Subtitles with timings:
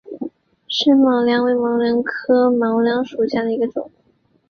[0.67, 3.91] 深山毛茛为毛茛科毛茛属下的一个种。